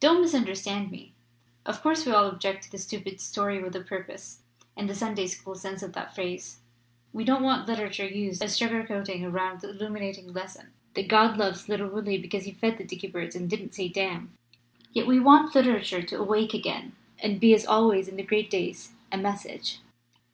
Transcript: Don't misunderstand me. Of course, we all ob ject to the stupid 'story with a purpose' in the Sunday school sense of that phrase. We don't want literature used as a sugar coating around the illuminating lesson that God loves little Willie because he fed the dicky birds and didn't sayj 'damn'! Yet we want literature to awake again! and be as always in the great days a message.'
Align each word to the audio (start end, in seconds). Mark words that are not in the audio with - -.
Don't 0.00 0.22
misunderstand 0.22 0.90
me. 0.90 1.12
Of 1.66 1.82
course, 1.82 2.06
we 2.06 2.12
all 2.12 2.24
ob 2.24 2.40
ject 2.40 2.62
to 2.62 2.70
the 2.70 2.78
stupid 2.78 3.20
'story 3.20 3.62
with 3.62 3.76
a 3.76 3.82
purpose' 3.82 4.40
in 4.74 4.86
the 4.86 4.94
Sunday 4.94 5.26
school 5.26 5.54
sense 5.54 5.82
of 5.82 5.92
that 5.92 6.14
phrase. 6.14 6.60
We 7.12 7.24
don't 7.24 7.42
want 7.42 7.68
literature 7.68 8.08
used 8.08 8.42
as 8.42 8.54
a 8.54 8.56
sugar 8.56 8.82
coating 8.86 9.22
around 9.22 9.60
the 9.60 9.68
illuminating 9.68 10.32
lesson 10.32 10.68
that 10.94 11.08
God 11.08 11.36
loves 11.36 11.68
little 11.68 11.90
Willie 11.90 12.16
because 12.16 12.44
he 12.46 12.52
fed 12.52 12.78
the 12.78 12.84
dicky 12.84 13.08
birds 13.08 13.36
and 13.36 13.50
didn't 13.50 13.72
sayj 13.72 13.92
'damn'! 13.92 14.32
Yet 14.94 15.06
we 15.06 15.20
want 15.20 15.54
literature 15.54 16.00
to 16.00 16.18
awake 16.18 16.54
again! 16.54 16.96
and 17.18 17.38
be 17.38 17.52
as 17.52 17.66
always 17.66 18.08
in 18.08 18.16
the 18.16 18.22
great 18.22 18.48
days 18.48 18.92
a 19.12 19.18
message.' 19.18 19.80